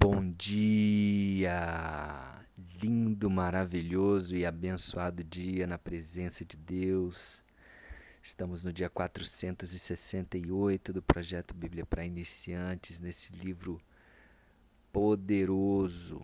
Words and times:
Bom 0.00 0.30
dia! 0.30 1.50
Lindo, 2.80 3.28
maravilhoso 3.28 4.36
e 4.36 4.46
abençoado 4.46 5.24
dia 5.24 5.66
na 5.66 5.76
presença 5.76 6.44
de 6.44 6.56
Deus. 6.56 7.44
Estamos 8.22 8.64
no 8.64 8.72
dia 8.72 8.88
468 8.88 10.92
do 10.92 11.02
projeto 11.02 11.52
Bíblia 11.52 11.84
para 11.84 12.04
Iniciantes, 12.04 13.00
nesse 13.00 13.32
livro 13.32 13.80
poderoso 14.92 16.22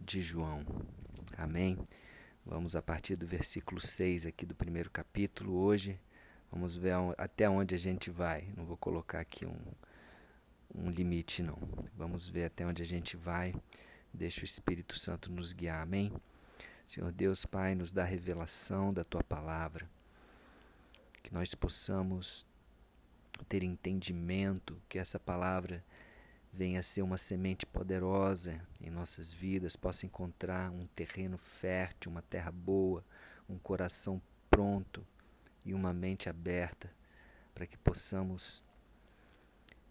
de 0.00 0.22
João. 0.22 0.64
Amém? 1.36 1.76
Vamos 2.44 2.76
a 2.76 2.82
partir 2.82 3.16
do 3.16 3.26
versículo 3.26 3.80
6 3.80 4.24
aqui 4.24 4.46
do 4.46 4.54
primeiro 4.54 4.88
capítulo 4.88 5.56
hoje. 5.56 5.98
Vamos 6.48 6.76
ver 6.76 6.94
até 7.18 7.50
onde 7.50 7.74
a 7.74 7.78
gente 7.78 8.08
vai. 8.08 8.48
Não 8.56 8.64
vou 8.64 8.76
colocar 8.76 9.18
aqui 9.18 9.44
um, 9.44 9.56
um 10.74 10.90
limite, 10.90 11.42
não. 11.42 11.58
Vamos 11.96 12.28
ver 12.28 12.44
até 12.44 12.66
onde 12.66 12.82
a 12.82 12.86
gente 12.86 13.16
vai. 13.16 13.54
Deixa 14.12 14.42
o 14.42 14.44
Espírito 14.44 14.98
Santo 14.98 15.30
nos 15.30 15.52
guiar. 15.52 15.82
Amém? 15.82 16.12
Senhor 16.86 17.10
Deus, 17.12 17.44
Pai, 17.44 17.74
nos 17.74 17.92
dá 17.92 18.04
revelação 18.04 18.92
da 18.92 19.04
tua 19.04 19.22
palavra. 19.22 19.88
Que 21.22 21.32
nós 21.32 21.54
possamos 21.54 22.46
ter 23.48 23.62
entendimento, 23.62 24.80
que 24.88 24.98
essa 24.98 25.18
palavra 25.18 25.84
venha 26.52 26.80
a 26.80 26.82
ser 26.82 27.02
uma 27.02 27.18
semente 27.18 27.66
poderosa 27.66 28.60
em 28.80 28.88
nossas 28.88 29.32
vidas, 29.32 29.76
possa 29.76 30.06
encontrar 30.06 30.70
um 30.70 30.86
terreno 30.86 31.36
fértil, 31.36 32.10
uma 32.10 32.22
terra 32.22 32.50
boa, 32.50 33.04
um 33.48 33.58
coração 33.58 34.22
pronto 34.48 35.06
e 35.64 35.74
uma 35.74 35.92
mente 35.92 36.30
aberta 36.30 36.90
para 37.54 37.66
que 37.66 37.76
possamos 37.76 38.64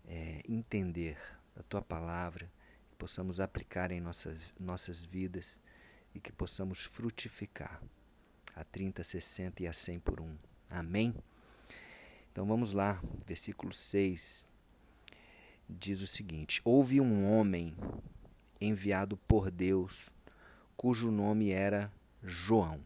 é, 0.08 0.41
entender 0.48 1.18
a 1.55 1.64
tua 1.64 1.82
palavra, 1.82 2.52
que 2.90 2.96
possamos 2.98 3.40
aplicar 3.40 3.91
em 3.91 4.00
nossas, 4.00 4.54
nossas 4.59 5.04
vidas 5.04 5.59
e 6.13 6.20
que 6.20 6.32
possamos 6.32 6.85
frutificar 6.85 7.82
a 8.55 8.63
30, 8.63 9.04
60 9.04 9.63
e 9.63 9.68
a 9.68 9.74
100 9.74 9.99
por 9.99 10.21
um. 10.21 10.35
Amém? 10.70 11.13
Então 12.32 12.46
vamos 12.46 12.71
lá, 12.71 13.02
versículo 13.26 13.74
6 13.74 14.48
diz 15.70 16.02
o 16.02 16.08
seguinte: 16.08 16.62
Houve 16.63 17.02
um 17.02 17.32
homem 17.32 17.76
enviado 18.60 19.18
por 19.18 19.52
Deus, 19.52 20.13
cujo 20.77 21.12
nome 21.12 21.52
era 21.52 21.91
João. 22.24 22.82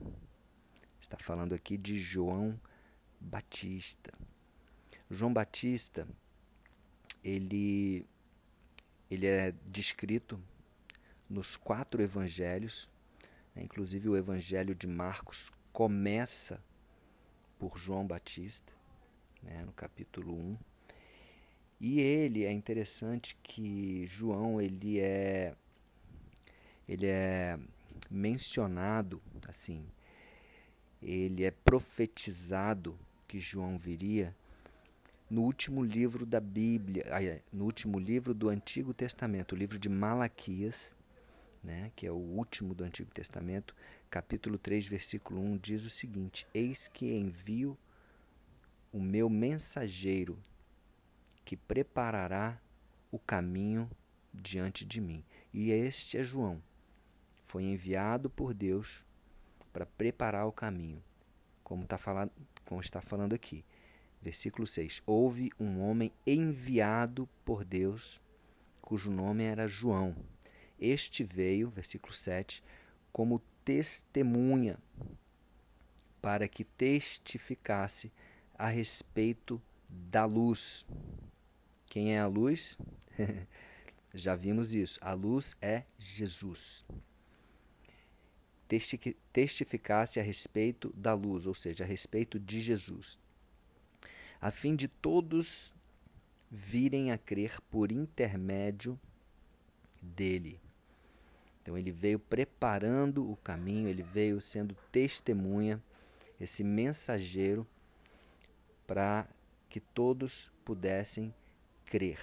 Está 0.99 1.17
falando 1.17 1.53
aqui 1.53 1.77
de 1.77 1.99
João 1.99 2.59
Batista. 3.19 4.11
João 5.09 5.33
Batista 5.33 6.07
ele, 7.23 8.05
ele 9.09 9.27
é 9.27 9.53
descrito 9.65 10.41
nos 11.29 11.55
quatro 11.55 12.01
evangelhos, 12.01 12.91
né? 13.55 13.63
inclusive 13.63 14.09
o 14.09 14.17
evangelho 14.17 14.73
de 14.73 14.87
Marcos 14.87 15.51
começa 15.71 16.63
por 17.57 17.77
João 17.77 18.05
Batista, 18.05 18.73
né? 19.43 19.63
no 19.65 19.71
capítulo 19.71 20.33
1. 20.33 20.57
E 21.81 21.99
ele 21.99 22.43
é 22.43 22.51
interessante 22.51 23.37
que 23.41 24.05
João 24.05 24.59
ele 24.59 24.99
é 24.99 25.55
ele 26.87 27.05
é 27.05 27.57
mencionado 28.09 29.21
assim, 29.47 29.85
ele 31.01 31.43
é 31.43 31.51
profetizado 31.51 32.99
que 33.27 33.39
João 33.39 33.77
viria 33.77 34.35
no 35.29 35.41
último 35.41 35.83
livro 35.83 36.25
da 36.25 36.39
Bíblia, 36.39 37.05
no 37.53 37.65
último 37.65 37.99
livro 37.99 38.33
do 38.33 38.49
Antigo 38.49 38.93
Testamento, 38.93 39.53
o 39.53 39.57
livro 39.57 39.77
de 39.77 39.87
Malaquias, 39.87 40.97
né, 41.63 41.91
que 41.95 42.07
é 42.07 42.11
o 42.11 42.15
último 42.15 42.73
do 42.73 42.83
Antigo 42.83 43.11
Testamento, 43.11 43.75
capítulo 44.09 44.57
3, 44.57 44.87
versículo 44.87 45.39
1, 45.41 45.57
diz 45.57 45.85
o 45.85 45.89
seguinte: 45.89 46.47
Eis 46.53 46.87
que 46.87 47.13
envio 47.15 47.77
o 48.91 48.99
meu 48.99 49.29
mensageiro 49.29 50.37
que 51.45 51.55
preparará 51.55 52.59
o 53.11 53.19
caminho 53.19 53.89
diante 54.33 54.85
de 54.85 55.01
mim. 55.01 55.23
E 55.53 55.71
este 55.71 56.17
é 56.17 56.23
João. 56.23 56.61
Foi 57.43 57.63
enviado 57.63 58.29
por 58.29 58.53
Deus 58.53 59.05
para 59.73 59.85
preparar 59.85 60.47
o 60.47 60.51
caminho, 60.51 61.03
como, 61.63 61.85
tá 61.85 61.97
falando, 61.97 62.31
como 62.65 62.81
está 62.81 63.01
falando 63.01 63.33
aqui. 63.33 63.63
Versículo 64.21 64.67
6: 64.67 65.01
Houve 65.05 65.49
um 65.59 65.79
homem 65.79 66.11
enviado 66.27 67.27
por 67.45 67.63
Deus, 67.63 68.21
cujo 68.81 69.09
nome 69.09 69.43
era 69.43 69.67
João. 69.67 70.15
Este 70.77 71.23
veio, 71.23 71.69
versículo 71.69 72.13
7, 72.13 72.63
como 73.11 73.41
testemunha, 73.63 74.77
para 76.21 76.47
que 76.47 76.63
testificasse 76.63 78.11
a 78.57 78.67
respeito 78.67 79.61
da 79.87 80.25
luz. 80.25 80.85
Quem 81.85 82.15
é 82.15 82.19
a 82.19 82.27
luz? 82.27 82.77
Já 84.13 84.35
vimos 84.35 84.75
isso. 84.75 84.99
A 85.01 85.13
luz 85.13 85.55
é 85.61 85.83
Jesus. 85.97 86.85
Testificasse 89.31 90.19
a 90.19 90.23
respeito 90.23 90.93
da 90.95 91.13
luz, 91.13 91.47
ou 91.47 91.55
seja, 91.55 91.83
a 91.83 91.87
respeito 91.87 92.39
de 92.39 92.61
Jesus 92.61 93.19
a 94.41 94.51
fim 94.51 94.75
de 94.75 94.87
todos 94.87 95.73
virem 96.49 97.11
a 97.11 97.17
crer 97.17 97.59
por 97.69 97.91
intermédio 97.91 98.99
dele. 100.01 100.59
Então 101.61 101.77
ele 101.77 101.91
veio 101.91 102.17
preparando 102.17 103.29
o 103.29 103.35
caminho, 103.37 103.87
ele 103.87 104.01
veio 104.01 104.41
sendo 104.41 104.75
testemunha, 104.91 105.81
esse 106.39 106.63
mensageiro, 106.63 107.67
para 108.87 109.27
que 109.69 109.79
todos 109.79 110.51
pudessem 110.65 111.33
crer 111.85 112.19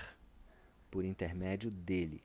por 0.91 1.05
intermédio 1.05 1.71
dele. 1.71 2.23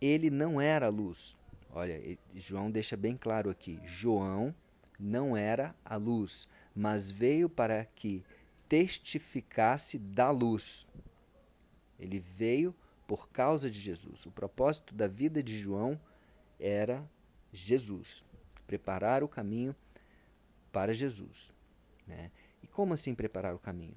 Ele 0.00 0.28
não 0.28 0.60
era 0.60 0.86
a 0.86 0.90
luz. 0.90 1.36
Olha, 1.70 2.18
João 2.34 2.70
deixa 2.70 2.96
bem 2.96 3.16
claro 3.16 3.48
aqui: 3.48 3.80
João 3.84 4.54
não 4.98 5.36
era 5.36 5.74
a 5.84 5.96
luz, 5.96 6.48
mas 6.74 7.10
veio 7.10 7.48
para 7.48 7.84
que 7.84 8.24
testificasse 8.70 9.98
da 9.98 10.30
luz. 10.30 10.86
Ele 11.98 12.20
veio 12.20 12.72
por 13.04 13.28
causa 13.28 13.68
de 13.68 13.80
Jesus. 13.80 14.26
O 14.26 14.30
propósito 14.30 14.94
da 14.94 15.08
vida 15.08 15.42
de 15.42 15.58
João 15.58 16.00
era 16.60 17.04
Jesus, 17.52 18.24
preparar 18.68 19.24
o 19.24 19.28
caminho 19.28 19.74
para 20.70 20.94
Jesus. 20.94 21.52
Né? 22.06 22.30
E 22.62 22.68
como 22.68 22.94
assim 22.94 23.12
preparar 23.12 23.56
o 23.56 23.58
caminho? 23.58 23.96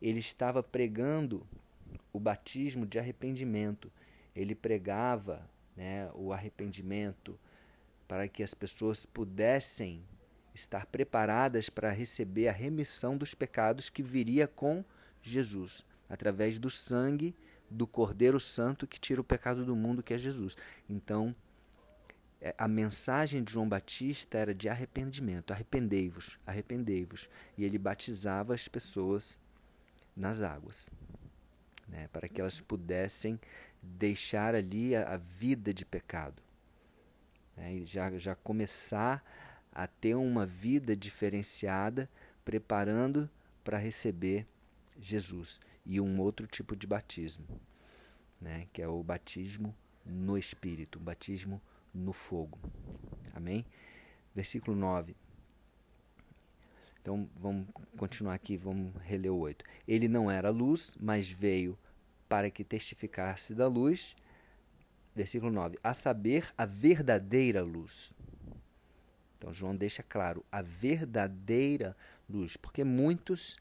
Ele 0.00 0.18
estava 0.18 0.62
pregando 0.62 1.46
o 2.12 2.20
batismo 2.20 2.84
de 2.84 2.98
arrependimento. 2.98 3.90
Ele 4.36 4.54
pregava 4.54 5.48
né, 5.74 6.10
o 6.14 6.34
arrependimento 6.34 7.40
para 8.06 8.28
que 8.28 8.42
as 8.42 8.52
pessoas 8.52 9.06
pudessem 9.06 10.04
estar 10.54 10.86
preparadas 10.86 11.68
para 11.68 11.90
receber 11.90 12.48
a 12.48 12.52
remissão 12.52 13.16
dos 13.16 13.34
pecados 13.34 13.88
que 13.88 14.02
viria 14.02 14.46
com 14.46 14.84
Jesus, 15.22 15.86
através 16.08 16.58
do 16.58 16.68
sangue 16.68 17.34
do 17.70 17.86
Cordeiro 17.86 18.38
Santo 18.38 18.86
que 18.86 19.00
tira 19.00 19.20
o 19.20 19.24
pecado 19.24 19.64
do 19.64 19.74
mundo, 19.74 20.02
que 20.02 20.12
é 20.12 20.18
Jesus. 20.18 20.56
Então, 20.88 21.34
é, 22.40 22.54
a 22.58 22.68
mensagem 22.68 23.42
de 23.42 23.52
João 23.52 23.68
Batista 23.68 24.36
era 24.36 24.54
de 24.54 24.68
arrependimento, 24.68 25.52
arrependei-vos, 25.52 26.38
arrependei-vos. 26.46 27.28
E 27.56 27.64
ele 27.64 27.78
batizava 27.78 28.54
as 28.54 28.68
pessoas 28.68 29.38
nas 30.14 30.42
águas, 30.42 30.90
né, 31.88 32.08
para 32.12 32.28
que 32.28 32.40
elas 32.40 32.60
pudessem 32.60 33.40
deixar 33.80 34.54
ali 34.54 34.94
a, 34.94 35.14
a 35.14 35.16
vida 35.16 35.72
de 35.72 35.84
pecado. 35.84 36.42
Né, 37.56 37.74
e 37.76 37.84
já, 37.86 38.10
já 38.18 38.34
começar 38.34 39.24
a 39.72 39.86
ter 39.86 40.14
uma 40.14 40.46
vida 40.46 40.94
diferenciada, 40.94 42.08
preparando 42.44 43.28
para 43.64 43.78
receber 43.78 44.46
Jesus 45.00 45.60
e 45.84 46.00
um 46.00 46.20
outro 46.20 46.46
tipo 46.46 46.76
de 46.76 46.86
batismo, 46.86 47.44
né, 48.40 48.68
que 48.72 48.82
é 48.82 48.88
o 48.88 49.02
batismo 49.02 49.74
no 50.04 50.36
Espírito, 50.36 50.98
o 50.98 51.02
batismo 51.02 51.60
no 51.92 52.12
fogo. 52.12 52.58
Amém? 53.34 53.64
Versículo 54.34 54.76
9. 54.76 55.16
Então 57.00 57.28
vamos 57.36 57.66
continuar 57.96 58.34
aqui, 58.34 58.56
vamos 58.56 58.94
reler 59.02 59.32
o 59.32 59.38
8. 59.38 59.64
Ele 59.88 60.06
não 60.06 60.30
era 60.30 60.50
luz, 60.50 60.96
mas 61.00 61.30
veio 61.30 61.76
para 62.28 62.50
que 62.50 62.62
testificasse 62.62 63.54
da 63.54 63.66
luz. 63.66 64.14
Versículo 65.14 65.50
9. 65.52 65.78
A 65.82 65.92
saber, 65.92 66.52
a 66.56 66.64
verdadeira 66.64 67.62
luz. 67.62 68.14
Então 69.42 69.52
João 69.52 69.74
deixa 69.74 70.04
claro 70.04 70.44
a 70.52 70.62
verdadeira 70.62 71.96
luz, 72.30 72.56
porque 72.56 72.84
muitos 72.84 73.58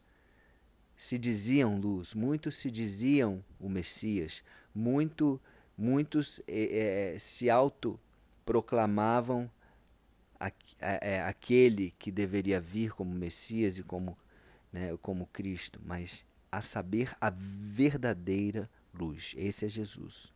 se 0.95 1.17
diziam 1.17 1.79
luz, 1.79 2.13
muitos 2.13 2.53
se 2.53 2.69
diziam 2.69 3.43
o 3.59 3.67
Messias, 3.67 4.43
muito 4.75 5.41
muitos 5.75 6.39
é, 6.47 7.15
se 7.17 7.49
autoproclamavam 7.49 9.49
é, 10.79 11.23
aquele 11.23 11.95
que 11.97 12.11
deveria 12.11 12.61
vir 12.61 12.91
como 12.91 13.15
Messias 13.15 13.79
e 13.79 13.83
como, 13.83 14.15
né, 14.71 14.95
como 15.01 15.25
Cristo, 15.33 15.81
mas 15.83 16.23
a 16.51 16.61
saber 16.61 17.11
a 17.19 17.31
verdadeira 17.31 18.69
luz. 18.93 19.33
Esse 19.35 19.65
é 19.65 19.69
Jesus. 19.69 20.31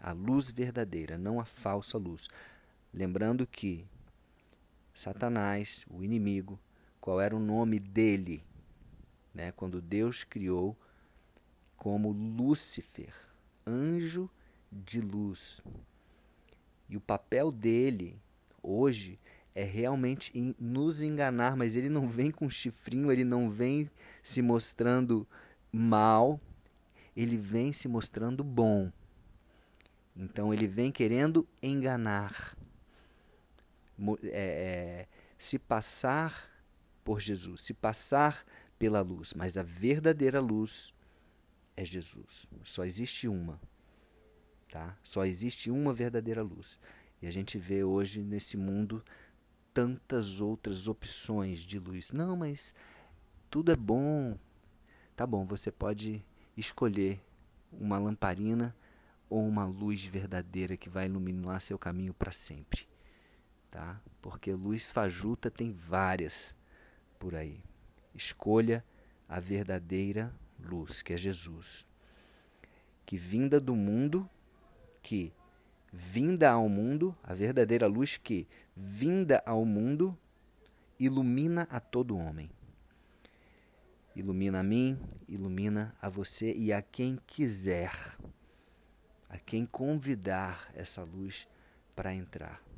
A 0.00 0.10
luz 0.10 0.50
verdadeira, 0.50 1.16
não 1.16 1.38
a 1.38 1.44
falsa 1.44 1.96
luz. 1.96 2.26
Lembrando 2.92 3.46
que 3.46 3.86
Satanás, 4.92 5.84
o 5.88 6.02
inimigo, 6.02 6.58
qual 7.00 7.20
era 7.20 7.34
o 7.34 7.40
nome 7.40 7.78
dele? 7.78 8.44
Né, 9.32 9.52
quando 9.52 9.80
Deus 9.80 10.24
criou 10.24 10.76
como 11.76 12.10
Lúcifer, 12.10 13.14
anjo 13.66 14.28
de 14.70 15.00
luz. 15.00 15.62
E 16.88 16.96
o 16.96 17.00
papel 17.00 17.50
dele 17.50 18.20
hoje 18.62 19.18
é 19.54 19.64
realmente 19.64 20.32
nos 20.58 21.02
enganar, 21.02 21.56
mas 21.56 21.76
ele 21.76 21.88
não 21.88 22.08
vem 22.08 22.30
com 22.30 22.48
chifrinho, 22.48 23.10
ele 23.10 23.24
não 23.24 23.48
vem 23.48 23.88
se 24.22 24.42
mostrando 24.42 25.26
mal, 25.72 26.38
ele 27.16 27.36
vem 27.36 27.72
se 27.72 27.88
mostrando 27.88 28.44
bom. 28.44 28.90
Então 30.16 30.52
ele 30.52 30.66
vem 30.66 30.90
querendo 30.92 31.46
enganar, 31.62 32.56
é, 34.24 34.28
é, 34.28 35.08
se 35.38 35.58
passar 35.58 36.50
por 37.04 37.20
Jesus, 37.20 37.62
se 37.62 37.74
passar 37.74 38.44
pela 38.78 39.00
luz, 39.00 39.34
mas 39.34 39.56
a 39.56 39.62
verdadeira 39.62 40.40
luz 40.40 40.94
é 41.76 41.84
Jesus. 41.84 42.48
Só 42.64 42.84
existe 42.84 43.28
uma, 43.28 43.60
tá? 44.70 44.96
Só 45.02 45.24
existe 45.24 45.70
uma 45.70 45.92
verdadeira 45.92 46.42
luz. 46.42 46.78
E 47.22 47.26
a 47.26 47.30
gente 47.30 47.58
vê 47.58 47.84
hoje 47.84 48.22
nesse 48.22 48.56
mundo 48.56 49.04
tantas 49.72 50.40
outras 50.40 50.88
opções 50.88 51.60
de 51.60 51.78
luz. 51.78 52.12
Não, 52.12 52.36
mas 52.36 52.74
tudo 53.50 53.72
é 53.72 53.76
bom. 53.76 54.38
Tá 55.14 55.26
bom, 55.26 55.44
você 55.44 55.70
pode 55.70 56.24
escolher 56.56 57.20
uma 57.70 57.98
lamparina 57.98 58.74
ou 59.28 59.46
uma 59.46 59.64
luz 59.64 60.04
verdadeira 60.04 60.76
que 60.76 60.88
vai 60.88 61.06
iluminar 61.06 61.60
seu 61.60 61.78
caminho 61.78 62.14
para 62.14 62.32
sempre. 62.32 62.89
Tá? 63.70 64.00
Porque 64.20 64.52
luz 64.52 64.90
fajuta 64.90 65.50
tem 65.50 65.72
várias 65.72 66.54
por 67.18 67.34
aí. 67.34 67.62
Escolha 68.14 68.84
a 69.28 69.38
verdadeira 69.38 70.34
luz, 70.58 71.02
que 71.02 71.12
é 71.12 71.16
Jesus. 71.16 71.86
Que 73.06 73.16
vinda 73.16 73.60
do 73.60 73.76
mundo, 73.76 74.28
que 75.02 75.32
vinda 75.92 76.50
ao 76.50 76.68
mundo, 76.68 77.16
a 77.22 77.34
verdadeira 77.34 77.86
luz 77.86 78.16
que, 78.16 78.46
vinda 78.76 79.42
ao 79.46 79.64
mundo, 79.64 80.18
ilumina 80.98 81.66
a 81.70 81.80
todo 81.80 82.16
homem. 82.16 82.50
Ilumina 84.14 84.60
a 84.60 84.62
mim, 84.62 84.98
ilumina 85.28 85.94
a 86.02 86.08
você 86.08 86.52
e 86.52 86.72
a 86.72 86.82
quem 86.82 87.18
quiser, 87.26 87.92
a 89.28 89.38
quem 89.38 89.64
convidar 89.64 90.70
essa 90.74 91.02
luz 91.02 91.48
para 91.94 92.14
entrar. 92.14 92.69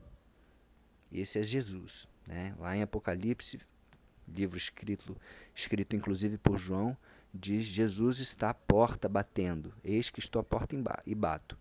Esse 1.12 1.38
é 1.38 1.42
Jesus. 1.42 2.08
Né? 2.26 2.54
Lá 2.58 2.76
em 2.76 2.82
Apocalipse, 2.82 3.60
livro 4.26 4.56
escrito, 4.56 5.16
escrito 5.54 5.96
inclusive 5.96 6.38
por 6.38 6.56
João, 6.58 6.96
diz: 7.32 7.64
Jesus 7.64 8.20
está 8.20 8.50
à 8.50 8.54
porta 8.54 9.08
batendo. 9.08 9.72
Eis 9.84 10.10
que 10.10 10.20
estou 10.20 10.40
à 10.40 10.44
porta 10.44 10.76
e 11.06 11.14
bato. 11.14 11.58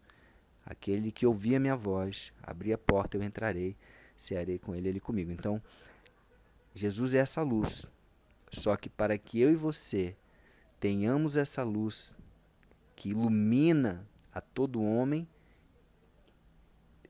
Aquele 0.66 1.12
que 1.12 1.26
ouvir 1.26 1.56
a 1.56 1.60
minha 1.60 1.76
voz, 1.76 2.32
abrir 2.42 2.74
a 2.74 2.78
porta, 2.78 3.18
eu 3.18 3.24
entrarei, 3.24 3.76
cearei 4.16 4.60
com 4.60 4.76
ele, 4.76 4.90
ele 4.90 5.00
comigo. 5.00 5.32
Então, 5.32 5.62
Jesus 6.74 7.14
é 7.14 7.18
essa 7.18 7.42
luz. 7.42 7.90
Só 8.52 8.76
que 8.76 8.90
para 8.90 9.18
que 9.18 9.40
eu 9.40 9.52
e 9.52 9.56
você 9.56 10.16
tenhamos 10.80 11.36
essa 11.36 11.64
luz 11.64 12.16
que 12.96 13.10
ilumina 13.10 14.08
a 14.32 14.40
todo 14.40 14.82
homem, 14.82 15.28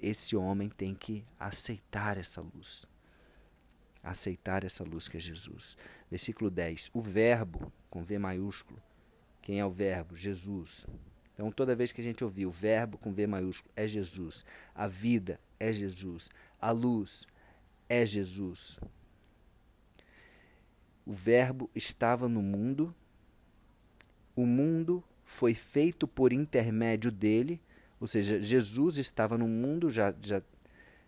esse 0.02 0.36
homem 0.36 0.70
tem 0.70 0.96
que 0.96 1.24
aceitar 1.40 2.18
essa 2.18 2.42
luz. 2.42 2.86
Aceitar 4.04 4.64
essa 4.64 4.84
luz 4.84 5.08
que 5.08 5.18
é 5.18 5.20
Jesus. 5.20 5.78
Versículo 6.10 6.50
10. 6.50 6.90
O 6.94 7.02
Verbo, 7.02 7.72
com 7.90 8.04
V 8.04 8.18
maiúsculo. 8.18 8.82
Quem 9.42 9.60
é 9.60 9.66
o 9.66 9.72
Verbo? 9.72 10.16
Jesus. 10.16 10.88
Então, 11.42 11.52
toda 11.52 11.76
vez 11.76 11.92
que 11.92 12.02
a 12.02 12.04
gente 12.04 12.24
ouvir 12.24 12.46
o 12.46 12.52
verbo 12.52 13.00
com 13.00 13.12
V 13.12 13.26
maiúsculo 13.26 13.74
é 13.76 13.88
Jesus, 13.88 14.46
a 14.76 14.88
vida 14.88 15.40
é 15.60 15.74
Jesus, 15.74 16.30
a 16.60 16.70
luz 16.70 17.28
é 17.90 18.06
Jesus. 18.06 18.80
O 21.04 21.12
verbo 21.12 21.68
estava 21.74 22.30
no 22.30 22.44
mundo, 22.44 22.94
o 24.36 24.46
mundo 24.46 25.04
foi 25.26 25.56
feito 25.56 26.08
por 26.08 26.32
intermédio 26.32 27.12
dele, 27.12 27.60
ou 28.02 28.08
seja, 28.08 28.42
Jesus 28.42 28.98
estava 28.98 29.38
no 29.38 29.48
mundo, 29.48 29.92
já, 29.92 30.12
já 30.24 30.42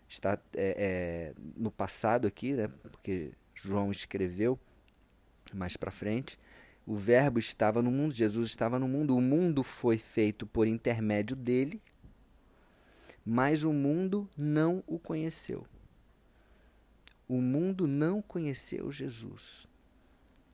está 0.08 0.38
é, 0.54 1.34
é, 1.34 1.34
no 1.56 1.68
passado 1.68 2.28
aqui, 2.28 2.52
né, 2.52 2.68
porque 2.84 3.32
João 3.52 3.90
escreveu 3.90 4.56
mais 5.52 5.76
para 5.76 5.90
frente. 5.90 6.38
O 6.86 6.94
Verbo 6.94 7.40
estava 7.40 7.82
no 7.82 7.90
mundo, 7.90 8.14
Jesus 8.14 8.46
estava 8.46 8.78
no 8.78 8.86
mundo, 8.86 9.16
o 9.16 9.20
mundo 9.20 9.64
foi 9.64 9.98
feito 9.98 10.46
por 10.46 10.68
intermédio 10.68 11.34
dele, 11.34 11.82
mas 13.26 13.64
o 13.64 13.72
mundo 13.72 14.30
não 14.36 14.84
o 14.86 14.96
conheceu. 14.96 15.66
O 17.26 17.40
mundo 17.40 17.88
não 17.88 18.22
conheceu 18.22 18.92
Jesus. 18.92 19.66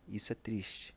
Isso 0.08 0.32
é 0.32 0.36
triste. 0.36 0.94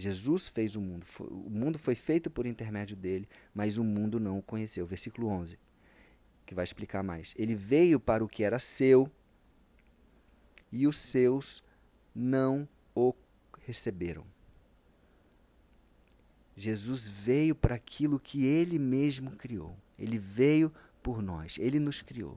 Jesus 0.00 0.48
fez 0.48 0.76
o 0.76 0.80
mundo, 0.80 1.06
o 1.20 1.50
mundo 1.50 1.78
foi 1.78 1.94
feito 1.94 2.30
por 2.30 2.46
intermédio 2.46 2.96
dele, 2.96 3.28
mas 3.54 3.76
o 3.76 3.84
mundo 3.84 4.18
não 4.18 4.38
o 4.38 4.42
conheceu. 4.42 4.86
Versículo 4.86 5.28
11, 5.28 5.58
que 6.46 6.54
vai 6.54 6.64
explicar 6.64 7.02
mais. 7.02 7.34
Ele 7.36 7.54
veio 7.54 8.00
para 8.00 8.24
o 8.24 8.28
que 8.28 8.42
era 8.42 8.58
seu 8.58 9.10
e 10.72 10.86
os 10.86 10.96
seus 10.96 11.62
não 12.14 12.68
o 12.94 13.14
receberam. 13.60 14.24
Jesus 16.56 17.08
veio 17.08 17.54
para 17.54 17.74
aquilo 17.74 18.18
que 18.18 18.44
ele 18.44 18.78
mesmo 18.78 19.30
criou. 19.36 19.76
Ele 19.98 20.18
veio 20.18 20.72
por 21.02 21.22
nós, 21.22 21.56
ele 21.58 21.78
nos 21.78 22.02
criou. 22.02 22.36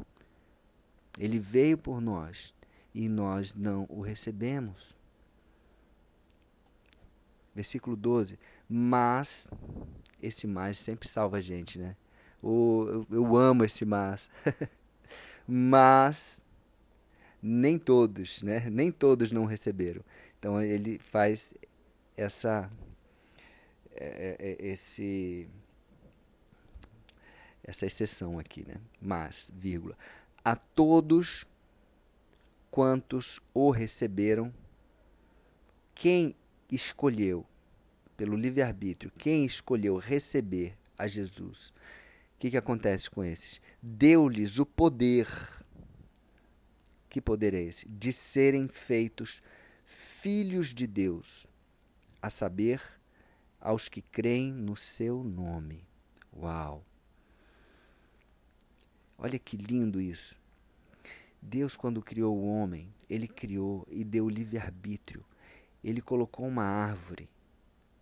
Ele 1.17 1.39
veio 1.39 1.77
por 1.77 2.01
nós 2.01 2.53
e 2.93 3.08
nós 3.10 3.53
não 3.53 3.86
o 3.89 4.01
recebemos. 4.01 4.98
Versículo 7.55 7.95
12. 7.95 8.38
Mas, 8.67 9.50
esse 10.22 10.48
mas 10.48 10.77
sempre 10.77 11.07
salva 11.07 11.38
a 11.38 11.41
gente, 11.41 11.77
né? 11.77 11.95
eu, 12.41 13.07
eu 13.10 13.36
amo 13.36 13.63
esse 13.63 13.86
mas. 13.86 14.29
mas, 15.48 16.45
nem 17.41 17.77
todos, 17.77 18.41
né? 18.41 18.69
Nem 18.69 18.91
todos 18.91 19.31
não 19.31 19.45
receberam. 19.45 20.03
Então 20.39 20.62
ele 20.62 21.00
faz 21.00 21.53
essa 22.17 22.69
é, 23.95 24.38
é, 24.39 24.51
é, 24.51 24.67
esse 24.72 25.48
essa 27.63 27.86
exceção 27.86 28.38
aqui, 28.38 28.67
né? 28.67 28.75
Mas, 29.01 29.51
vírgula, 29.55 29.98
a 30.43 30.55
todos 30.55 31.45
quantos 32.69 33.39
o 33.53 33.72
receberam, 33.72 34.53
quem 35.95 36.36
escolheu 36.75 37.46
pelo 38.15 38.36
livre-arbítrio, 38.36 39.12
quem 39.18 39.46
escolheu 39.46 39.98
receber 39.98 40.77
a 40.98 41.08
Jesus, 41.08 41.74
o 42.36 42.39
que, 42.39 42.51
que 42.51 42.58
acontece 42.58 43.10
com 43.10 43.24
esses? 43.24 43.62
Deu-lhes 43.82 44.60
o 44.60 44.65
poder. 44.65 45.27
Que 47.10 47.22
poder 47.22 47.53
é 47.53 47.62
esse? 47.62 47.88
De 47.88 48.12
serem 48.12 48.68
feitos 48.68 49.42
filhos 49.86 50.74
de 50.74 50.88
Deus, 50.88 51.48
a 52.22 52.30
saber, 52.30 52.82
aos 53.60 53.88
que 53.88 54.01
creem 54.01 54.51
no 54.51 54.75
seu 54.75 55.24
nome. 55.24 55.86
Uau! 56.36 56.84
Olha 59.18 59.39
que 59.39 59.56
lindo 59.56 60.01
isso. 60.01 60.38
Deus, 61.42 61.75
quando 61.75 62.01
criou 62.01 62.38
o 62.38 62.46
homem, 62.46 62.94
ele 63.10 63.27
criou 63.27 63.88
e 63.89 64.03
deu 64.03 64.27
livre-arbítrio. 64.27 65.24
Ele 65.84 66.02
colocou 66.02 66.48
uma 66.48 66.63
árvore 66.63 67.30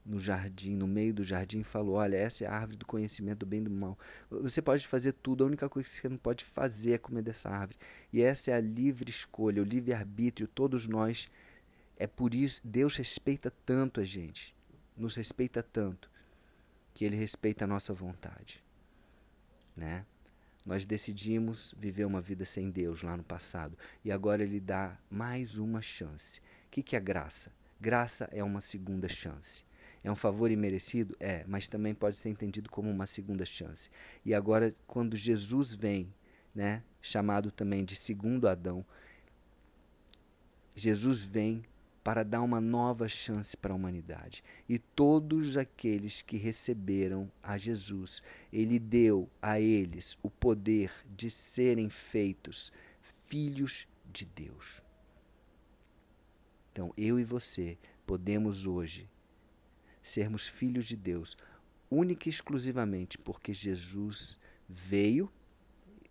no 0.06 0.20
jardim, 0.20 0.76
no 0.76 0.88
meio 0.88 1.14
do 1.14 1.24
jardim, 1.24 1.60
e 1.60 1.64
falou: 1.64 1.96
Olha, 1.96 2.18
essa 2.18 2.44
é 2.44 2.48
a 2.48 2.54
árvore 2.54 2.78
do 2.78 2.86
conhecimento 2.86 3.40
do 3.40 3.46
bem 3.46 3.62
e 3.62 3.64
do 3.64 3.72
mal. 3.72 3.98
Você 4.30 4.62
pode 4.62 4.88
fazer 4.88 5.14
tudo, 5.14 5.44
a 5.44 5.48
única 5.48 5.70
coisa 5.70 5.88
que 5.88 5.96
você 5.96 6.10
não 6.10 6.18
pode 6.18 6.44
fazer 6.44 6.94
é 6.94 6.98
comer 6.98 7.22
dessa 7.22 7.50
árvore. 7.50 7.78
E 8.12 8.22
essa 8.22 8.52
é 8.52 8.54
a 8.54 8.62
livre 8.62 9.10
escolha, 9.10 9.62
o 9.62 9.66
livre-arbítrio. 9.66 10.48
Todos 10.48 10.88
nós 10.88 11.30
é 11.98 12.08
por 12.08 12.34
isso 12.34 12.62
Deus 12.64 12.96
respeita 12.96 13.52
tanto 13.64 14.00
a 14.00 14.06
gente, 14.06 14.56
nos 14.98 15.16
respeita 15.16 15.62
tanto, 15.62 16.10
que 16.94 17.06
Ele 17.06 17.16
respeita 17.16 17.64
a 17.66 17.68
nossa 17.68 17.94
vontade. 17.94 18.64
né? 19.76 20.06
Nós 20.66 20.86
decidimos 20.86 21.74
viver 21.78 22.06
uma 22.06 22.22
vida 22.22 22.46
sem 22.46 22.70
Deus 22.70 23.02
lá 23.02 23.18
no 23.18 23.24
passado 23.24 23.78
e 24.04 24.12
agora 24.12 24.44
Ele 24.44 24.60
dá 24.60 24.98
mais 25.10 25.58
uma 25.58 25.82
chance. 25.82 26.40
O 26.40 26.70
que, 26.72 26.84
que 26.84 26.96
é 26.96 27.00
graça? 27.00 27.52
Graça 27.82 28.30
é 28.32 28.44
uma 28.44 28.62
segunda 28.62 29.10
chance. 29.10 29.66
É 30.04 30.12
um 30.12 30.16
favor 30.16 30.52
imerecido? 30.52 31.18
É, 31.20 31.44
mas 31.48 31.68
também 31.68 31.96
pode 31.96 32.16
ser 32.16 32.30
entendido 32.30 32.70
como 32.70 32.92
uma 32.92 33.08
segunda 33.08 33.44
chance. 33.44 33.90
E 34.24 34.36
agora, 34.36 34.72
quando 34.86 35.16
Jesus 35.16 35.74
vem, 35.74 36.14
né, 36.54 36.84
chamado 37.02 37.50
também 37.50 37.84
de 37.84 37.96
segundo 37.96 38.48
Adão, 38.48 38.86
Jesus 40.76 41.24
vem 41.24 41.64
para 42.04 42.24
dar 42.24 42.44
uma 42.44 42.62
nova 42.62 43.10
chance 43.10 43.58
para 43.58 43.74
a 43.74 43.76
humanidade. 43.76 44.44
E 44.70 44.78
todos 44.78 45.58
aqueles 45.58 46.22
que 46.22 46.38
receberam 46.38 47.32
a 47.42 47.58
Jesus, 47.58 48.22
ele 48.54 48.78
deu 48.78 49.28
a 49.42 49.60
eles 49.60 50.20
o 50.22 50.30
poder 50.30 50.92
de 51.18 51.32
serem 51.32 51.90
feitos 51.90 52.72
filhos 53.02 53.88
de 54.06 54.24
Deus. 54.24 54.84
Então, 56.72 56.94
eu 56.98 57.20
e 57.20 57.24
você 57.24 57.78
podemos 58.06 58.66
hoje 58.66 59.10
sermos 60.02 60.48
filhos 60.48 60.86
de 60.86 60.96
Deus, 60.96 61.38
única 61.90 62.28
e 62.28 62.32
exclusivamente 62.32 63.18
porque 63.18 63.54
Jesus 63.54 64.40
veio, 64.68 65.32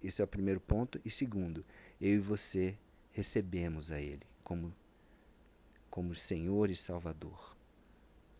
esse 0.02 0.21
é 0.21 0.25
o 0.25 0.29
primeiro 0.29 0.61
ponto, 0.61 1.00
e 1.05 1.11
segundo, 1.11 1.64
eu 2.00 2.14
e 2.14 2.19
você 2.19 2.79
recebemos 3.12 3.90
a 3.90 4.00
Ele 4.00 4.26
como 4.45 4.75
como 5.90 6.14
Senhor 6.14 6.71
e 6.71 6.76
Salvador. 6.76 7.57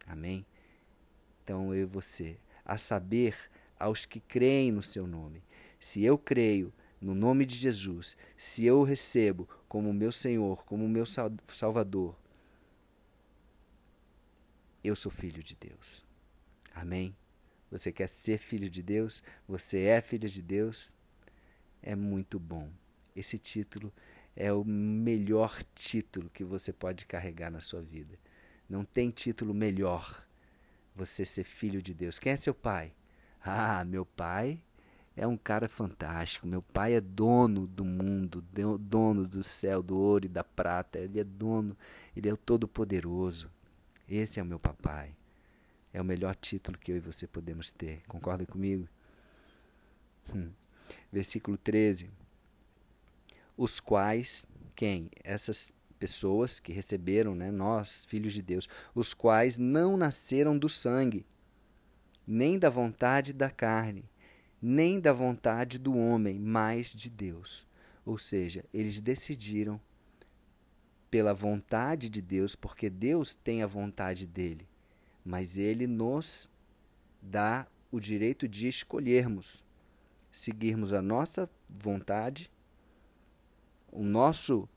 Amém? 0.07 0.47
Então 1.43 1.75
eu 1.75 1.83
e 1.83 1.85
você, 1.85 2.39
a 2.65 2.79
saber, 2.79 3.50
aos 3.79 4.07
que 4.07 4.21
creem 4.21 4.71
no 4.71 4.83
seu 4.83 5.07
nome. 5.07 5.43
Se 5.79 6.05
eu 6.05 6.17
creio 6.17 6.73
no 7.00 7.15
nome 7.15 7.45
de 7.45 7.57
Jesus, 7.57 8.17
se 8.37 8.65
eu 8.65 8.83
recebo 8.83 9.49
como 9.71 9.95
meu 9.95 10.11
Senhor, 10.11 10.65
como 10.65 10.89
meu 10.89 11.05
Salvador, 11.07 12.19
eu 14.83 14.97
sou 14.97 15.12
filho 15.12 15.45
de 15.45 15.55
Deus. 15.55 16.05
Amém? 16.75 17.17
Você 17.71 17.93
quer 17.93 18.09
ser 18.09 18.39
filho 18.39 18.69
de 18.69 18.83
Deus? 18.83 19.23
Você 19.47 19.83
é 19.83 20.00
filho 20.00 20.29
de 20.29 20.43
Deus? 20.43 20.93
É 21.81 21.95
muito 21.95 22.37
bom. 22.37 22.69
Esse 23.15 23.39
título 23.39 23.93
é 24.35 24.53
o 24.53 24.65
melhor 24.65 25.62
título 25.73 26.29
que 26.31 26.43
você 26.43 26.73
pode 26.73 27.07
carregar 27.07 27.49
na 27.49 27.61
sua 27.61 27.81
vida. 27.81 28.19
Não 28.69 28.85
tem 28.85 29.09
título 29.09 29.55
melhor 29.55 30.27
você 30.97 31.25
ser 31.25 31.45
filho 31.45 31.81
de 31.81 31.95
Deus. 31.95 32.19
Quem 32.19 32.33
é 32.33 32.37
seu 32.37 32.55
pai? 32.55 32.93
Ah, 33.43 33.85
meu 33.85 34.05
pai 34.05 34.61
é 35.17 35.26
um 35.26 35.37
cara 35.37 35.69
fantástico. 35.69 36.47
Meu 36.47 36.62
pai 36.62 36.95
é 36.95 37.00
dono 37.00 37.67
do 37.67 37.85
mundo, 37.85 38.45
dono 38.79 39.26
do 39.26 39.43
céu, 39.43 39.83
do 39.83 39.97
ouro 39.99 40.26
e 40.26 40.29
da 40.29 40.45
prata. 40.45 40.99
Ele 40.99 41.21
é 41.21 41.25
dono, 41.25 41.76
ele 42.17 42.29
é 42.29 42.33
o 42.33 42.37
todo-poderoso. 42.37 43.50
Esse 44.09 44.40
é 44.40 44.43
o 44.43 44.47
meu 44.47 44.59
papai. 44.59 45.14
É 45.93 46.00
o 46.00 46.05
melhor 46.05 46.35
título 46.37 46.79
que 46.79 46.93
eu 46.93 46.97
e 46.97 47.00
você 47.00 47.26
podemos 47.26 47.73
ter. 47.73 48.02
Concorda 48.07 48.47
comigo? 48.47 48.88
Hum. 50.35 50.50
Versículo 51.12 51.57
13 51.57 52.11
os 53.61 53.79
quais, 53.79 54.47
quem? 54.75 55.11
Essas 55.23 55.75
pessoas 55.99 56.59
que 56.59 56.73
receberam, 56.73 57.35
né, 57.35 57.50
nós, 57.50 58.07
filhos 58.07 58.33
de 58.33 58.40
Deus, 58.40 58.67
os 58.95 59.12
quais 59.12 59.59
não 59.59 59.99
nasceram 59.99 60.57
do 60.57 60.67
sangue, 60.67 61.26
nem 62.26 62.59
da 62.59 62.71
vontade 62.71 63.35
da 63.35 63.50
carne, 63.50 64.09
nem 64.61 65.00
da 65.00 65.12
vontade 65.12 65.79
do 65.79 65.97
homem, 65.97 66.38
mas 66.38 66.93
de 66.93 67.09
Deus. 67.09 67.67
Ou 68.05 68.19
seja, 68.19 68.64
eles 68.73 69.00
decidiram 69.00 69.81
pela 71.11 71.35
vontade 71.35 72.09
de 72.09 72.23
Deus, 72.23 72.55
porque 72.55 72.88
Deus 72.88 73.35
tem 73.35 73.62
a 73.62 73.67
vontade 73.67 74.26
dele, 74.26 74.69
mas 75.25 75.59
ele 75.59 75.87
nos 75.87 76.50
dá 77.21 77.67
o 77.90 77.99
direito 77.99 78.47
de 78.47 78.69
escolhermos, 78.69 79.64
seguirmos 80.31 80.93
a 80.93 81.02
nossa 81.02 81.50
vontade 81.69 82.50
o 83.93 84.05
nosso, 84.05 84.69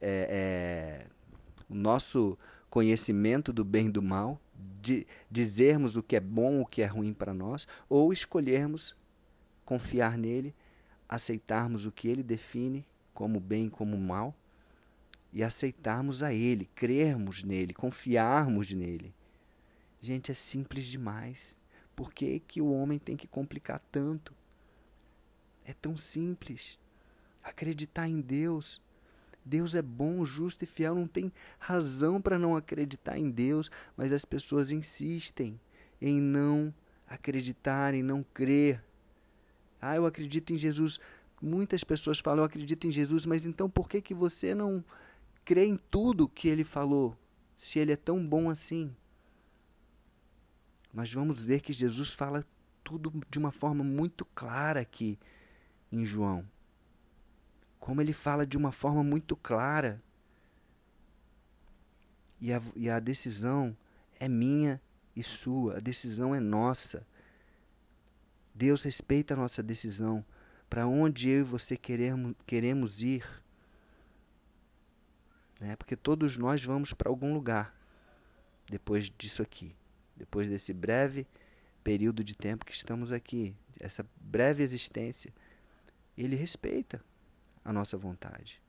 é, 0.00 1.06
é, 1.06 1.06
o 1.68 1.74
nosso 1.74 2.38
conhecimento 2.68 3.52
do 3.52 3.64
bem 3.64 3.86
e 3.86 3.90
do 3.90 4.02
mal, 4.02 4.40
de 4.80 5.06
dizermos 5.30 5.96
o 5.96 6.02
que 6.02 6.16
é 6.16 6.20
bom, 6.20 6.60
o 6.60 6.66
que 6.66 6.82
é 6.82 6.86
ruim 6.86 7.12
para 7.12 7.34
nós, 7.34 7.66
ou 7.88 8.12
escolhermos 8.12 8.96
confiar 9.64 10.18
nele, 10.18 10.54
aceitarmos 11.08 11.86
o 11.86 11.92
que 11.92 12.08
ele 12.08 12.22
define 12.22 12.86
como 13.12 13.38
bem 13.38 13.68
como 13.68 13.96
mal, 13.96 14.34
e 15.32 15.42
aceitarmos 15.42 16.22
a 16.22 16.32
ele, 16.32 16.68
crermos 16.74 17.42
nele, 17.42 17.74
confiarmos 17.74 18.72
nele. 18.72 19.12
Gente, 20.00 20.30
é 20.30 20.34
simples 20.34 20.84
demais. 20.84 21.58
Por 21.96 22.12
que, 22.12 22.38
que 22.38 22.60
o 22.60 22.70
homem 22.70 22.98
tem 22.98 23.16
que 23.16 23.26
complicar 23.26 23.80
tanto? 23.90 24.32
É 25.64 25.72
tão 25.72 25.96
simples 25.96 26.78
acreditar 27.42 28.08
em 28.08 28.20
Deus. 28.20 28.80
Deus 29.44 29.74
é 29.74 29.82
bom, 29.82 30.24
justo 30.24 30.64
e 30.64 30.66
fiel, 30.66 30.94
não 30.94 31.06
tem 31.06 31.30
razão 31.58 32.20
para 32.20 32.38
não 32.38 32.56
acreditar 32.56 33.18
em 33.18 33.30
Deus, 33.30 33.70
mas 33.96 34.12
as 34.12 34.24
pessoas 34.24 34.70
insistem 34.70 35.60
em 36.00 36.20
não 36.20 36.74
acreditar, 37.06 37.92
em 37.92 38.02
não 38.02 38.22
crer. 38.22 38.82
Ah, 39.80 39.96
eu 39.96 40.06
acredito 40.06 40.52
em 40.52 40.58
Jesus. 40.58 40.98
Muitas 41.42 41.84
pessoas 41.84 42.18
falam, 42.18 42.40
eu 42.40 42.46
acredito 42.46 42.86
em 42.86 42.90
Jesus, 42.90 43.26
mas 43.26 43.44
então 43.44 43.68
por 43.68 43.86
que, 43.86 44.00
que 44.00 44.14
você 44.14 44.54
não 44.54 44.82
crê 45.44 45.66
em 45.66 45.76
tudo 45.76 46.28
que 46.28 46.48
ele 46.48 46.64
falou, 46.64 47.14
se 47.58 47.78
ele 47.78 47.92
é 47.92 47.96
tão 47.96 48.26
bom 48.26 48.48
assim? 48.48 48.96
Nós 50.92 51.12
vamos 51.12 51.42
ver 51.42 51.60
que 51.60 51.72
Jesus 51.72 52.14
fala 52.14 52.46
tudo 52.82 53.12
de 53.28 53.38
uma 53.38 53.50
forma 53.50 53.84
muito 53.84 54.24
clara 54.24 54.80
aqui 54.80 55.18
em 55.92 56.06
João 56.06 56.48
como 57.84 58.00
ele 58.00 58.14
fala 58.14 58.46
de 58.46 58.56
uma 58.56 58.72
forma 58.72 59.04
muito 59.04 59.36
clara. 59.36 60.02
E 62.40 62.50
a, 62.50 62.62
e 62.74 62.88
a 62.88 62.98
decisão 62.98 63.76
é 64.18 64.26
minha 64.26 64.80
e 65.14 65.22
sua, 65.22 65.76
a 65.76 65.80
decisão 65.80 66.34
é 66.34 66.40
nossa. 66.40 67.06
Deus 68.54 68.84
respeita 68.84 69.34
a 69.34 69.36
nossa 69.36 69.62
decisão. 69.62 70.24
Para 70.70 70.86
onde 70.86 71.28
eu 71.28 71.40
e 71.40 71.42
você 71.42 71.76
queremos, 71.76 72.34
queremos 72.46 73.02
ir. 73.02 73.22
Né? 75.60 75.76
Porque 75.76 75.94
todos 75.94 76.38
nós 76.38 76.64
vamos 76.64 76.94
para 76.94 77.10
algum 77.10 77.34
lugar 77.34 77.78
depois 78.66 79.10
disso 79.10 79.42
aqui. 79.42 79.76
Depois 80.16 80.48
desse 80.48 80.72
breve 80.72 81.26
período 81.82 82.24
de 82.24 82.34
tempo 82.34 82.64
que 82.64 82.72
estamos 82.72 83.12
aqui, 83.12 83.54
essa 83.78 84.06
breve 84.18 84.62
existência. 84.62 85.34
Ele 86.16 86.34
respeita 86.34 87.04
a 87.64 87.72
nossa 87.72 87.96
vontade. 87.96 88.60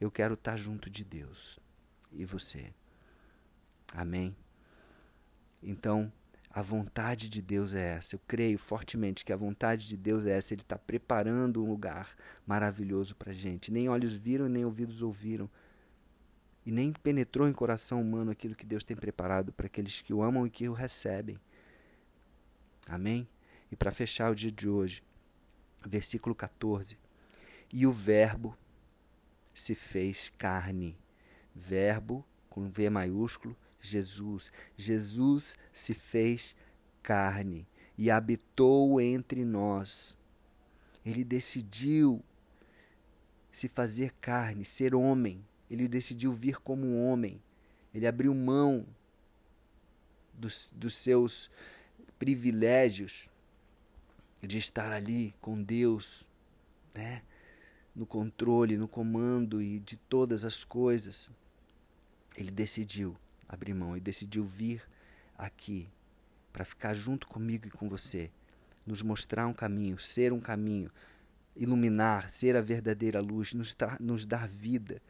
Eu 0.00 0.10
quero 0.10 0.34
estar 0.34 0.56
junto 0.56 0.88
de 0.88 1.04
Deus 1.04 1.58
e 2.12 2.24
você. 2.24 2.72
Amém? 3.92 4.36
Então, 5.62 6.12
a 6.50 6.62
vontade 6.62 7.28
de 7.28 7.42
Deus 7.42 7.74
é 7.74 7.96
essa. 7.96 8.14
Eu 8.14 8.20
creio 8.26 8.58
fortemente 8.58 9.24
que 9.24 9.32
a 9.32 9.36
vontade 9.36 9.86
de 9.86 9.96
Deus 9.96 10.24
é 10.24 10.36
essa. 10.36 10.54
Ele 10.54 10.62
está 10.62 10.78
preparando 10.78 11.62
um 11.62 11.68
lugar 11.68 12.14
maravilhoso 12.46 13.14
para 13.16 13.32
a 13.32 13.34
gente. 13.34 13.72
Nem 13.72 13.88
olhos 13.88 14.14
viram, 14.14 14.48
nem 14.48 14.64
ouvidos 14.64 15.02
ouviram. 15.02 15.50
E 16.64 16.70
nem 16.70 16.92
penetrou 16.92 17.48
em 17.48 17.52
coração 17.52 18.00
humano 18.00 18.30
aquilo 18.30 18.54
que 18.54 18.66
Deus 18.66 18.84
tem 18.84 18.96
preparado 18.96 19.52
para 19.52 19.66
aqueles 19.66 20.00
que 20.00 20.12
o 20.12 20.22
amam 20.22 20.46
e 20.46 20.50
que 20.50 20.68
o 20.68 20.72
recebem. 20.72 21.38
Amém? 22.88 23.28
E 23.70 23.76
para 23.76 23.90
fechar 23.90 24.30
o 24.30 24.34
dia 24.34 24.50
de 24.50 24.68
hoje, 24.68 25.02
versículo 25.86 26.34
14. 26.34 26.96
E 27.72 27.86
o 27.86 27.92
Verbo 27.92 28.56
se 29.52 29.74
fez 29.74 30.32
carne. 30.38 30.96
Verbo 31.54 32.24
com 32.48 32.68
V 32.68 32.88
maiúsculo, 32.90 33.56
Jesus. 33.80 34.52
Jesus 34.76 35.56
se 35.72 35.94
fez 35.94 36.56
carne 37.02 37.66
e 37.96 38.10
habitou 38.10 39.00
entre 39.00 39.44
nós. 39.44 40.16
Ele 41.04 41.24
decidiu 41.24 42.22
se 43.50 43.68
fazer 43.68 44.12
carne, 44.20 44.64
ser 44.64 44.94
homem. 44.94 45.44
Ele 45.70 45.88
decidiu 45.88 46.32
vir 46.32 46.58
como 46.58 47.02
homem. 47.02 47.42
Ele 47.92 48.06
abriu 48.06 48.34
mão 48.34 48.86
dos, 50.32 50.72
dos 50.76 50.94
seus 50.94 51.50
privilégios 52.18 53.28
de 54.42 54.58
estar 54.58 54.92
ali 54.92 55.34
com 55.40 55.60
Deus, 55.60 56.28
né? 56.94 57.22
No 57.98 58.06
controle, 58.06 58.76
no 58.76 58.86
comando 58.86 59.60
e 59.60 59.80
de 59.80 59.96
todas 59.96 60.44
as 60.44 60.62
coisas, 60.62 61.32
ele 62.36 62.52
decidiu 62.52 63.16
abrir 63.48 63.74
mão 63.74 63.96
e 63.96 64.00
decidiu 64.00 64.44
vir 64.44 64.80
aqui 65.36 65.88
para 66.52 66.64
ficar 66.64 66.94
junto 66.94 67.26
comigo 67.26 67.66
e 67.66 67.70
com 67.70 67.88
você 67.88 68.30
nos 68.86 69.02
mostrar 69.02 69.48
um 69.48 69.52
caminho, 69.52 69.98
ser 69.98 70.32
um 70.32 70.40
caminho, 70.40 70.90
iluminar, 71.56 72.30
ser 72.30 72.56
a 72.56 72.62
verdadeira 72.62 73.20
luz, 73.20 73.52
nos, 73.52 73.76
nos 73.98 74.24
dar 74.24 74.46
vida. 74.46 75.02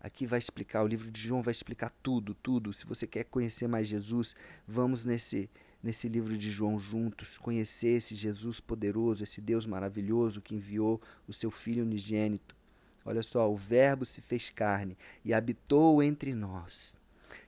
Aqui 0.00 0.26
vai 0.26 0.40
explicar, 0.40 0.82
o 0.82 0.88
livro 0.88 1.10
de 1.10 1.20
João 1.20 1.42
vai 1.42 1.52
explicar 1.52 1.90
tudo, 2.02 2.34
tudo. 2.34 2.72
Se 2.72 2.84
você 2.84 3.06
quer 3.06 3.24
conhecer 3.24 3.68
mais 3.68 3.86
Jesus, 3.86 4.34
vamos 4.66 5.04
nesse 5.04 5.48
nesse 5.82 6.08
livro 6.08 6.36
de 6.36 6.50
João 6.50 6.78
juntos, 6.78 7.38
conhecer 7.38 7.98
esse 7.98 8.14
Jesus 8.14 8.60
poderoso, 8.60 9.22
esse 9.22 9.40
Deus 9.40 9.66
maravilhoso 9.66 10.40
que 10.40 10.54
enviou 10.54 11.00
o 11.26 11.32
seu 11.32 11.50
filho 11.50 11.84
unigênito. 11.84 12.56
Olha 13.04 13.22
só, 13.22 13.50
o 13.50 13.56
Verbo 13.56 14.04
se 14.04 14.20
fez 14.20 14.50
carne 14.50 14.96
e 15.24 15.32
habitou 15.32 16.02
entre 16.02 16.34
nós, 16.34 16.98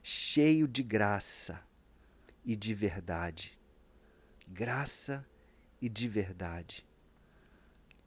cheio 0.03 0.67
de 0.67 0.83
graça 0.83 1.61
e 2.45 2.57
de 2.57 2.73
verdade. 2.73 3.59
Graça 4.49 5.27
e 5.81 5.89
de 5.89 6.09
verdade. 6.09 6.87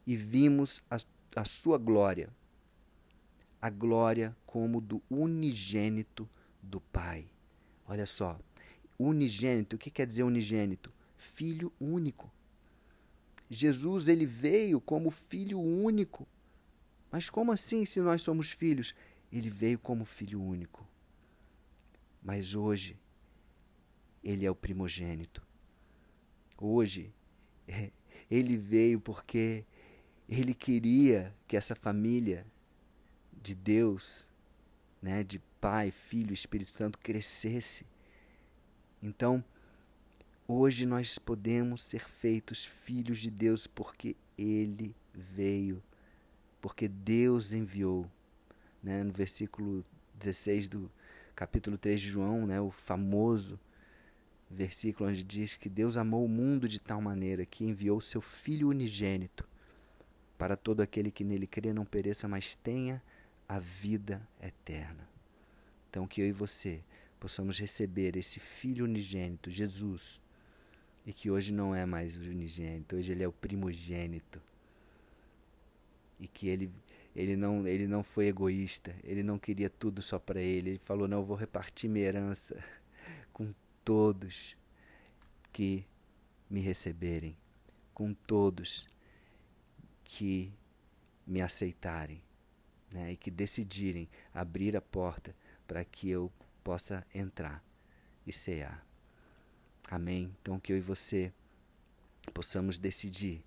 E 0.05 0.15
vimos 0.15 0.83
a, 0.89 0.97
a 1.35 1.45
sua 1.45 1.77
glória, 1.77 2.29
a 3.61 3.69
glória 3.69 4.35
como 4.45 4.81
do 4.81 5.01
unigênito 5.09 6.29
do 6.61 6.81
Pai. 6.81 7.25
Olha 7.87 8.05
só, 8.05 8.39
unigênito, 8.97 9.75
o 9.75 9.79
que 9.79 9.89
quer 9.89 10.07
dizer 10.07 10.23
unigênito? 10.23 10.91
Filho 11.17 11.71
único. 11.79 12.31
Jesus 13.49 14.07
ele 14.07 14.25
veio 14.25 14.81
como 14.81 15.11
filho 15.11 15.59
único. 15.59 16.27
Mas 17.11 17.29
como 17.29 17.51
assim 17.51 17.85
se 17.85 17.99
nós 18.01 18.21
somos 18.21 18.51
filhos? 18.51 18.95
Ele 19.31 19.49
veio 19.49 19.77
como 19.79 20.05
filho 20.05 20.41
único. 20.41 20.87
Mas 22.21 22.55
hoje 22.55 22.97
ele 24.23 24.45
é 24.45 24.51
o 24.51 24.55
primogênito. 24.55 25.45
Hoje 26.57 27.13
ele 28.29 28.57
veio 28.57 28.99
porque 28.99 29.65
ele 30.27 30.53
queria 30.53 31.35
que 31.47 31.57
essa 31.57 31.75
família 31.75 32.45
de 33.41 33.53
Deus, 33.53 34.27
né, 35.01 35.23
de 35.23 35.39
Pai, 35.59 35.91
Filho, 35.91 36.33
Espírito 36.33 36.71
Santo 36.71 36.97
crescesse. 36.97 37.85
Então, 39.05 39.43
hoje 40.47 40.85
nós 40.85 41.19
podemos 41.19 41.83
ser 41.83 42.07
feitos 42.07 42.63
filhos 42.63 43.19
de 43.19 43.29
Deus 43.29 43.67
porque 43.67 44.15
ele 44.37 44.95
veio, 45.13 45.83
porque 46.61 46.87
Deus 46.87 47.51
enviou. 47.51 48.09
Né? 48.81 49.03
No 49.03 49.11
versículo 49.11 49.83
16 50.15 50.69
do 50.69 50.89
capítulo 51.35 51.77
3 51.77 51.99
de 51.99 52.09
João, 52.11 52.47
né, 52.47 52.61
o 52.61 52.71
famoso 52.71 53.59
versículo 54.49 55.09
onde 55.09 55.21
diz 55.21 55.57
que 55.57 55.67
Deus 55.67 55.97
amou 55.97 56.23
o 56.23 56.29
mundo 56.29 56.65
de 56.65 56.79
tal 56.79 57.01
maneira 57.01 57.45
que 57.45 57.65
enviou 57.65 57.99
seu 57.99 58.21
Filho 58.21 58.69
unigênito 58.69 59.45
para 60.37 60.55
todo 60.55 60.79
aquele 60.79 61.11
que 61.11 61.25
nele 61.25 61.45
crê 61.45 61.73
não 61.73 61.83
pereça, 61.83 62.25
mas 62.25 62.55
tenha 62.55 63.03
a 63.49 63.59
vida 63.59 64.25
eterna. 64.41 65.09
Então, 65.89 66.07
que 66.07 66.21
eu 66.21 66.27
e 66.27 66.31
você 66.31 66.81
possamos 67.23 67.57
receber 67.57 68.17
esse 68.17 68.37
Filho 68.37 68.83
unigênito, 68.83 69.49
Jesus, 69.49 70.21
e 71.05 71.13
que 71.13 71.31
hoje 71.31 71.53
não 71.53 71.73
é 71.73 71.85
mais 71.85 72.17
unigênito, 72.17 72.97
hoje 72.97 73.13
ele 73.13 73.23
é 73.23 73.27
o 73.27 73.31
primogênito. 73.31 74.41
E 76.19 76.27
que 76.27 76.49
ele, 76.49 76.69
ele, 77.15 77.37
não, 77.37 77.65
ele 77.65 77.87
não 77.87 78.03
foi 78.03 78.27
egoísta, 78.27 78.93
ele 79.05 79.23
não 79.23 79.39
queria 79.39 79.69
tudo 79.69 80.01
só 80.01 80.19
para 80.19 80.41
ele, 80.41 80.71
ele 80.71 80.81
falou: 80.83 81.07
Não, 81.07 81.19
eu 81.19 81.25
vou 81.25 81.37
repartir 81.37 81.89
minha 81.89 82.05
herança 82.05 82.61
com 83.31 83.53
todos 83.85 84.57
que 85.53 85.85
me 86.49 86.59
receberem, 86.59 87.37
com 87.93 88.13
todos 88.13 88.85
que 90.03 90.51
me 91.25 91.41
aceitarem 91.41 92.21
né, 92.91 93.13
e 93.13 93.15
que 93.15 93.31
decidirem 93.31 94.09
abrir 94.33 94.75
a 94.75 94.81
porta 94.81 95.33
para 95.65 95.85
que 95.85 96.09
eu 96.09 96.29
possa 96.63 97.05
entrar 97.13 97.63
e 98.25 98.31
cear. 98.31 98.85
Amém? 99.89 100.35
Então 100.41 100.59
que 100.59 100.71
eu 100.71 100.77
e 100.77 100.81
você 100.81 101.33
possamos 102.33 102.79
decidir 102.79 103.43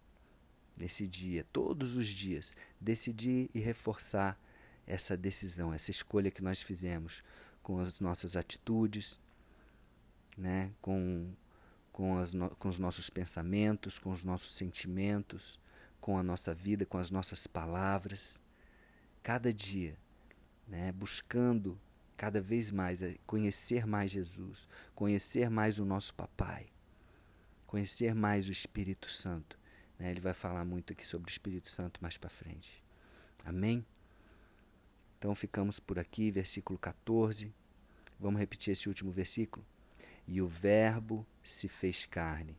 nesse 0.76 1.06
dia, 1.06 1.44
todos 1.52 1.96
os 1.96 2.06
dias, 2.06 2.54
decidir 2.78 3.48
e 3.54 3.60
reforçar 3.60 4.38
essa 4.86 5.16
decisão, 5.16 5.72
essa 5.72 5.90
escolha 5.90 6.30
que 6.30 6.42
nós 6.42 6.60
fizemos 6.60 7.22
com 7.62 7.80
as 7.80 7.98
nossas 7.98 8.36
atitudes, 8.36 9.20
né, 10.36 10.70
com, 10.82 11.32
com, 11.90 12.18
as 12.18 12.34
no, 12.34 12.50
com 12.56 12.68
os 12.68 12.78
nossos 12.78 13.08
pensamentos, 13.08 13.98
com 13.98 14.12
os 14.12 14.22
nossos 14.22 14.52
sentimentos, 14.52 15.58
com 16.00 16.18
a 16.18 16.22
nossa 16.22 16.54
vida, 16.54 16.84
com 16.84 16.98
as 16.98 17.10
nossas 17.10 17.46
palavras, 17.46 18.40
cada 19.22 19.52
dia, 19.52 19.98
né, 20.68 20.92
buscando 20.92 21.80
cada 22.16 22.40
vez 22.40 22.70
mais 22.70 23.02
é 23.02 23.16
conhecer 23.26 23.86
mais 23.86 24.10
Jesus, 24.10 24.66
conhecer 24.94 25.50
mais 25.50 25.78
o 25.78 25.84
nosso 25.84 26.14
papai, 26.14 26.66
conhecer 27.66 28.14
mais 28.14 28.48
o 28.48 28.52
Espírito 28.52 29.10
Santo. 29.10 29.58
Né? 29.98 30.10
Ele 30.10 30.20
vai 30.20 30.32
falar 30.32 30.64
muito 30.64 30.92
aqui 30.92 31.04
sobre 31.04 31.28
o 31.28 31.32
Espírito 31.32 31.70
Santo 31.70 32.02
mais 32.02 32.16
para 32.16 32.30
frente. 32.30 32.82
Amém? 33.44 33.84
Então 35.18 35.34
ficamos 35.34 35.78
por 35.78 35.98
aqui, 35.98 36.30
versículo 36.30 36.78
14. 36.78 37.52
Vamos 38.18 38.40
repetir 38.40 38.72
esse 38.72 38.88
último 38.88 39.12
versículo? 39.12 39.64
E 40.26 40.40
o 40.40 40.48
Verbo 40.48 41.26
se 41.42 41.68
fez 41.68 42.06
carne 42.06 42.58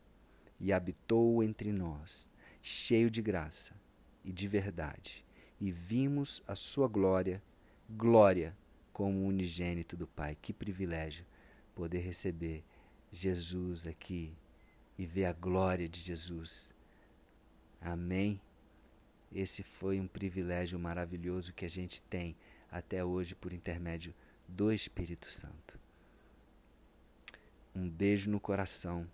e 0.60 0.72
habitou 0.72 1.43
entre 1.43 1.72
nós, 1.72 2.30
cheio 2.62 3.10
de 3.10 3.22
graça 3.22 3.76
e 4.24 4.32
de 4.32 4.48
verdade, 4.48 5.26
e 5.60 5.72
vimos 5.72 6.43
a 6.48 6.56
sua 6.56 6.88
glória, 6.88 7.41
glória 7.89 8.56
como 8.98 9.28
unigênito 9.28 9.96
do 9.96 10.08
Pai. 10.08 10.36
Que 10.42 10.52
privilégio 10.52 11.24
poder 11.76 12.00
receber 12.00 12.64
Jesus 13.12 13.86
aqui 13.86 14.36
e 14.98 15.06
ver 15.06 15.26
a 15.26 15.34
glória 15.34 15.88
de 15.88 16.00
Jesus. 16.00 16.74
Amém. 17.80 18.42
Esse 19.32 19.62
foi 19.62 20.00
um 20.00 20.08
privilégio 20.08 20.80
maravilhoso 20.80 21.54
que 21.54 21.64
a 21.64 21.70
gente 21.70 22.02
tem 22.02 22.36
até 22.72 23.06
hoje 23.06 23.36
por 23.36 23.54
intermédio 23.54 24.16
do 24.48 24.74
Espírito 24.74 25.30
Santo. 25.32 25.80
Um 27.76 27.88
beijo 27.88 28.32
no 28.32 28.40
coração, 28.40 29.08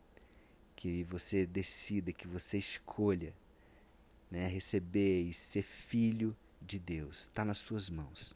que 0.78 1.04
você 1.04 1.46
decida, 1.46 2.14
que 2.14 2.26
você 2.26 2.58
escolha 2.58 3.36
né, 4.32 4.48
receber 4.48 5.24
e 5.24 5.34
ser 5.34 5.62
filho 5.62 6.34
de 6.62 6.80
Deus. 6.80 7.24
Está 7.24 7.44
nas 7.44 7.58
suas 7.58 7.90
mãos 7.90 8.34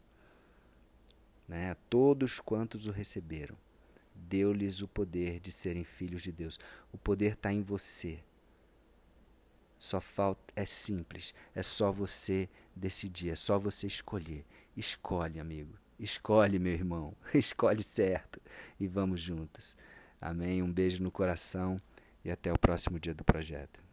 né, 1.48 1.70
a 1.70 1.74
todos 1.74 2.38
quantos 2.38 2.86
o 2.86 2.90
receberam, 2.90 3.56
deu-lhes 4.14 4.82
o 4.82 4.88
poder 4.88 5.40
de 5.40 5.50
serem 5.50 5.84
filhos 5.84 6.22
de 6.22 6.30
Deus. 6.30 6.58
O 6.92 6.98
poder 6.98 7.32
está 7.32 7.52
em 7.52 7.62
você. 7.62 8.20
Só 9.78 10.00
falta, 10.00 10.42
é 10.54 10.66
simples, 10.66 11.32
é 11.54 11.62
só 11.62 11.90
você 11.90 12.48
decidir, 12.74 13.30
é 13.30 13.36
só 13.36 13.58
você 13.58 13.86
escolher. 13.86 14.44
Escolhe, 14.76 15.40
amigo. 15.40 15.78
Escolhe, 15.98 16.58
meu 16.58 16.72
irmão. 16.72 17.16
Escolhe 17.32 17.82
certo 17.82 18.40
e 18.78 18.86
vamos 18.86 19.20
juntos. 19.20 19.76
Amém. 20.20 20.62
Um 20.62 20.72
beijo 20.72 21.02
no 21.02 21.10
coração 21.10 21.80
e 22.24 22.30
até 22.30 22.52
o 22.52 22.58
próximo 22.58 22.98
dia 22.98 23.14
do 23.14 23.24
projeto. 23.24 23.87